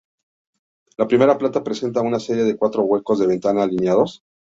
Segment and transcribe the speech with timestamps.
[1.01, 4.23] La primera planta presenta una serie de cuatro huecos de ventana alineados.